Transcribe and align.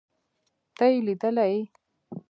ته 0.77 0.85
يې 0.91 0.97
ليدلې. 1.05 1.55